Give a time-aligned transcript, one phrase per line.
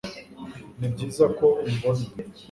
[0.79, 2.05] nibyiza ko umbona